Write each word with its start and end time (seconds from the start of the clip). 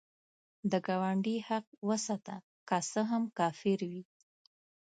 د 0.71 0.73
ګاونډي 0.87 1.37
حق 1.47 1.65
وساته، 1.87 2.35
که 2.67 2.77
څه 2.91 3.01
هم 3.11 3.23
کافر 3.39 3.79
وي 3.89 4.03